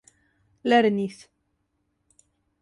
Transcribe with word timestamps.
lernis 0.69 1.19